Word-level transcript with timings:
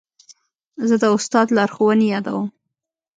زه 0.87 0.95
د 1.01 1.03
استاد 1.15 1.47
لارښوونې 1.57 2.05
یادوم. 2.13 2.47